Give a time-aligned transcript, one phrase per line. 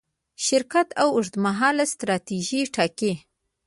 [0.45, 3.11] شرکت اوږدمهاله ستراتیژي ټاکي.